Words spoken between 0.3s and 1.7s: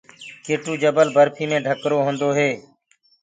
ڪي ٽو جبل برفيٚ دي